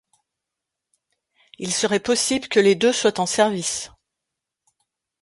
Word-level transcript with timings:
Il 1.59 1.71
serait 1.71 1.99
possible 1.99 2.47
que 2.47 2.59
les 2.59 2.73
deux 2.73 2.91
soient 2.91 3.19
en 3.19 3.27
service. 3.27 3.91